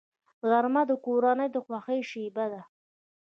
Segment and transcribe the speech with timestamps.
[0.49, 2.61] غرمه د کورنۍ د خوښۍ شیبه ده